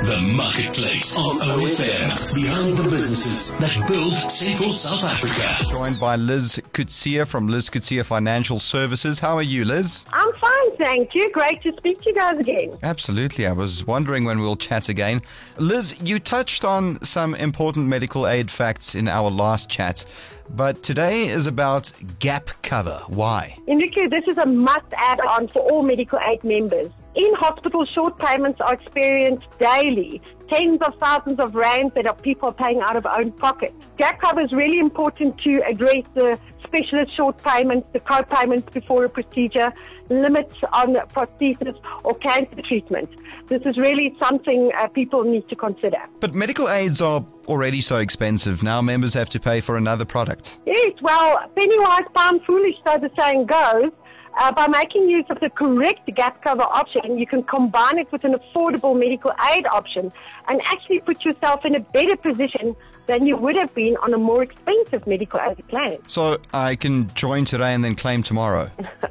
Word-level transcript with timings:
The 0.00 0.32
Marketplace 0.34 1.14
on 1.14 1.40
OFM. 1.40 2.34
Behind 2.34 2.74
the 2.74 2.90
businesses 2.90 3.50
that 3.58 3.86
build 3.86 4.14
Central 4.14 4.72
South 4.72 5.04
Africa. 5.04 5.70
Joined 5.70 6.00
by 6.00 6.16
Liz 6.16 6.58
Coetzee 6.72 7.26
from 7.26 7.48
Liz 7.48 7.68
Coetzee 7.68 8.02
Financial 8.02 8.58
Services. 8.58 9.20
How 9.20 9.36
are 9.36 9.42
you, 9.42 9.66
Liz? 9.66 10.02
I'm 10.14 10.32
fine, 10.40 10.76
thank 10.78 11.14
you. 11.14 11.30
Great 11.32 11.62
to 11.64 11.72
speak 11.76 12.00
to 12.00 12.08
you 12.08 12.14
guys 12.14 12.38
again. 12.38 12.78
Absolutely. 12.82 13.46
I 13.46 13.52
was 13.52 13.86
wondering 13.86 14.24
when 14.24 14.40
we'll 14.40 14.56
chat 14.56 14.88
again. 14.88 15.20
Liz, 15.58 15.94
you 16.00 16.18
touched 16.18 16.64
on 16.64 16.98
some 17.04 17.34
important 17.34 17.86
medical 17.86 18.26
aid 18.26 18.50
facts 18.50 18.94
in 18.94 19.06
our 19.06 19.30
last 19.30 19.68
chat. 19.68 20.06
But 20.48 20.82
today 20.82 21.28
is 21.28 21.46
about 21.46 21.92
gap 22.18 22.48
cover. 22.62 23.02
Why? 23.08 23.56
Enrique, 23.68 24.06
this 24.06 24.24
is 24.26 24.38
a 24.38 24.46
must 24.46 24.94
add 24.96 25.20
on 25.20 25.48
for 25.48 25.60
all 25.70 25.82
medical 25.82 26.18
aid 26.26 26.42
members. 26.42 26.88
In 27.14 27.34
hospital, 27.34 27.84
short 27.84 28.18
payments 28.18 28.60
are 28.60 28.74
experienced 28.74 29.46
daily. 29.58 30.22
Tens 30.48 30.80
of 30.82 30.94
thousands 31.00 31.40
of 31.40 31.54
rands 31.54 31.92
that 31.94 32.06
are 32.06 32.14
people 32.14 32.52
paying 32.52 32.80
out 32.80 32.96
of 32.96 33.04
own 33.04 33.32
pocket. 33.32 33.74
Gap 33.96 34.20
cover 34.20 34.40
is 34.40 34.52
really 34.52 34.78
important 34.78 35.36
to 35.38 35.60
address 35.66 36.04
the 36.14 36.38
specialist 36.64 37.16
short 37.16 37.42
payments, 37.42 37.88
the 37.92 37.98
co-payments 37.98 38.72
before 38.72 39.04
a 39.04 39.08
procedure, 39.08 39.72
limits 40.08 40.54
on 40.72 40.94
prosthesis 40.94 41.76
or 42.04 42.14
cancer 42.14 42.62
treatment. 42.62 43.10
This 43.48 43.62
is 43.64 43.76
really 43.76 44.14
something 44.22 44.70
uh, 44.76 44.86
people 44.88 45.24
need 45.24 45.48
to 45.48 45.56
consider. 45.56 45.98
But 46.20 46.34
medical 46.34 46.68
aids 46.68 47.00
are 47.00 47.24
already 47.48 47.80
so 47.80 47.96
expensive. 47.96 48.62
Now 48.62 48.80
members 48.80 49.14
have 49.14 49.28
to 49.30 49.40
pay 49.40 49.60
for 49.60 49.76
another 49.76 50.04
product. 50.04 50.58
Yes, 50.64 50.92
well, 51.02 51.40
penny 51.56 51.78
wise, 51.80 52.02
pound 52.14 52.42
foolish, 52.46 52.76
so 52.86 52.98
the 52.98 53.10
saying 53.18 53.46
goes. 53.46 53.90
Uh, 54.38 54.52
by 54.52 54.68
making 54.68 55.08
use 55.08 55.24
of 55.28 55.40
the 55.40 55.50
correct 55.50 56.12
gap 56.14 56.42
cover 56.42 56.62
option, 56.62 57.18
you 57.18 57.26
can 57.26 57.42
combine 57.42 57.98
it 57.98 58.10
with 58.12 58.24
an 58.24 58.34
affordable 58.34 58.98
medical 58.98 59.32
aid 59.52 59.66
option 59.66 60.12
and 60.48 60.60
actually 60.66 61.00
put 61.00 61.24
yourself 61.24 61.64
in 61.64 61.74
a 61.74 61.80
better 61.80 62.16
position 62.16 62.74
than 63.06 63.26
you 63.26 63.36
would 63.36 63.56
have 63.56 63.74
been 63.74 63.96
on 63.98 64.14
a 64.14 64.18
more 64.18 64.42
expensive 64.42 65.06
medical 65.06 65.40
aid 65.40 65.66
plan. 65.68 65.98
So 66.08 66.38
I 66.54 66.76
can 66.76 67.12
join 67.14 67.44
today 67.44 67.74
and 67.74 67.84
then 67.84 67.94
claim 67.94 68.22
tomorrow. 68.22 68.70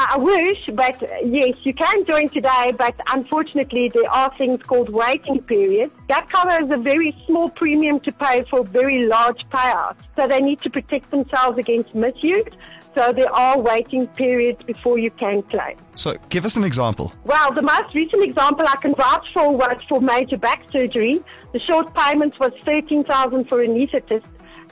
I 0.00 0.16
wish, 0.16 0.58
but 0.74 1.02
uh, 1.02 1.16
yes, 1.24 1.56
you 1.64 1.74
can 1.74 2.04
join 2.04 2.28
today, 2.28 2.72
but 2.78 2.94
unfortunately, 3.12 3.90
there 3.92 4.08
are 4.08 4.32
things 4.32 4.62
called 4.62 4.90
waiting 4.90 5.42
periods. 5.42 5.92
That 6.08 6.30
covers 6.30 6.70
a 6.70 6.76
very 6.76 7.16
small 7.26 7.48
premium 7.48 7.98
to 8.00 8.12
pay 8.12 8.44
for 8.48 8.62
very 8.62 9.06
large 9.06 9.44
payouts, 9.48 9.98
so 10.14 10.28
they 10.28 10.40
need 10.40 10.60
to 10.60 10.70
protect 10.70 11.10
themselves 11.10 11.58
against 11.58 11.96
misuse. 11.96 12.46
So 12.94 13.12
there 13.12 13.32
are 13.32 13.58
waiting 13.58 14.06
periods 14.06 14.62
before 14.62 14.98
you 14.98 15.10
can 15.10 15.42
claim. 15.42 15.76
So 15.96 16.14
give 16.28 16.44
us 16.46 16.56
an 16.56 16.62
example. 16.62 17.12
Well, 17.24 17.52
the 17.52 17.62
most 17.62 17.92
recent 17.92 18.22
example 18.22 18.66
I 18.68 18.76
can 18.76 18.94
vouch 18.94 19.26
for 19.34 19.50
was 19.52 19.80
for 19.88 20.00
major 20.00 20.36
back 20.36 20.62
surgery. 20.70 21.20
The 21.52 21.60
short 21.60 21.92
payment 21.94 22.38
was 22.38 22.52
13000 22.64 23.48
for 23.48 23.64
anaesthetist, 23.64 24.24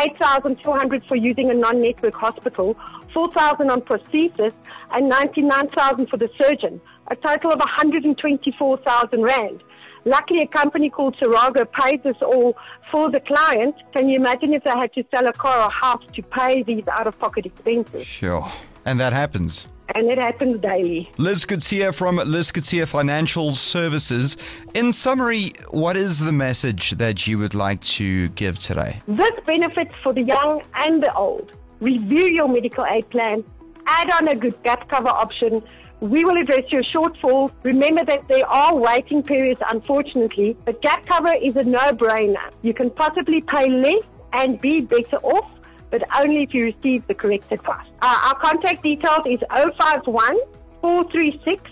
8400 0.00 1.04
for 1.06 1.16
using 1.16 1.50
a 1.50 1.54
non-network 1.54 2.14
hospital, 2.14 2.76
4000 3.12 3.70
on 3.70 3.80
prosthesis, 3.82 4.52
and 4.92 5.08
99,000 5.08 6.08
for 6.08 6.16
the 6.16 6.28
surgeon, 6.40 6.80
a 7.10 7.16
total 7.16 7.52
of 7.52 7.58
124,000 7.58 9.22
rand. 9.22 9.62
Luckily, 10.04 10.40
a 10.42 10.46
company 10.46 10.90
called 10.90 11.16
Sirago 11.18 11.70
paid 11.70 12.02
this 12.02 12.16
all 12.22 12.56
for 12.90 13.10
the 13.10 13.20
client. 13.20 13.74
Can 13.92 14.08
you 14.08 14.16
imagine 14.16 14.54
if 14.54 14.64
they 14.64 14.70
had 14.70 14.92
to 14.94 15.04
sell 15.14 15.26
a 15.26 15.32
car 15.32 15.62
or 15.62 15.70
house 15.70 16.04
to 16.14 16.22
pay 16.22 16.62
these 16.62 16.86
out-of-pocket 16.88 17.46
expenses? 17.46 18.06
Sure. 18.06 18.50
And 18.84 18.98
that 19.00 19.12
happens. 19.12 19.66
And 19.98 20.08
it 20.08 20.18
happens 20.18 20.60
daily. 20.60 21.10
Liz 21.18 21.44
Coetzee 21.44 21.92
from 21.92 22.18
Liz 22.18 22.52
Coetzee 22.52 22.86
Financial 22.86 23.52
Services. 23.52 24.36
In 24.72 24.92
summary, 24.92 25.54
what 25.70 25.96
is 25.96 26.20
the 26.20 26.30
message 26.30 26.92
that 26.92 27.26
you 27.26 27.36
would 27.36 27.52
like 27.52 27.80
to 27.98 28.28
give 28.28 28.60
today? 28.60 29.00
This 29.08 29.32
benefits 29.44 29.90
for 30.04 30.12
the 30.12 30.22
young 30.22 30.62
and 30.74 31.02
the 31.02 31.12
old. 31.16 31.50
Review 31.80 32.26
your 32.26 32.46
medical 32.46 32.86
aid 32.86 33.10
plan, 33.10 33.42
add 33.88 34.08
on 34.12 34.28
a 34.28 34.36
good 34.36 34.62
gap 34.62 34.88
cover 34.88 35.08
option. 35.08 35.64
We 35.98 36.22
will 36.22 36.40
address 36.40 36.70
your 36.70 36.84
shortfall. 36.84 37.50
Remember 37.64 38.04
that 38.04 38.28
there 38.28 38.46
are 38.46 38.76
waiting 38.76 39.24
periods, 39.24 39.60
unfortunately, 39.68 40.56
but 40.64 40.80
gap 40.80 41.06
cover 41.06 41.34
is 41.42 41.56
a 41.56 41.64
no-brainer. 41.64 42.52
You 42.62 42.72
can 42.72 42.90
possibly 42.90 43.40
pay 43.40 43.68
less 43.68 44.04
and 44.32 44.60
be 44.60 44.80
better 44.80 45.16
off, 45.16 45.50
but 45.90 46.02
only 46.18 46.42
if 46.42 46.54
you 46.54 46.64
receive 46.64 47.06
the 47.06 47.14
correct 47.14 47.50
advice. 47.52 47.86
Uh, 48.02 48.20
our 48.24 48.38
contact 48.38 48.82
details 48.82 49.22
is 49.26 49.40
051 49.50 50.36
436 50.80 51.62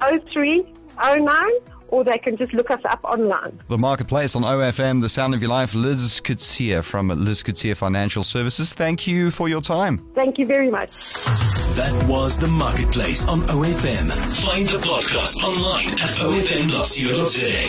0309 0.00 1.42
or 1.92 2.02
they 2.02 2.18
can 2.18 2.36
just 2.38 2.52
look 2.54 2.70
us 2.70 2.80
up 2.86 3.00
online. 3.04 3.60
The 3.68 3.76
Marketplace 3.78 4.34
on 4.34 4.42
OFM, 4.42 5.02
the 5.02 5.10
sound 5.10 5.34
of 5.34 5.42
your 5.42 5.50
life, 5.50 5.74
Liz 5.74 6.20
Coetzee 6.24 6.82
from 6.82 7.08
Liz 7.08 7.42
Coetzee 7.42 7.76
Financial 7.76 8.24
Services. 8.24 8.72
Thank 8.72 9.06
you 9.06 9.30
for 9.30 9.48
your 9.48 9.60
time. 9.60 9.98
Thank 10.14 10.38
you 10.38 10.46
very 10.46 10.70
much. 10.70 10.90
That 11.76 11.92
was 12.08 12.40
The 12.40 12.48
Marketplace 12.48 13.28
on 13.28 13.42
OFM. 13.42 14.10
Find 14.44 14.66
the 14.66 14.78
podcast 14.78 15.42
online 15.44 15.88
at 15.92 16.16
ofm.co.za. 17.28 17.62